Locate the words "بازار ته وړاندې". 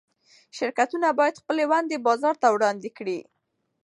2.07-2.89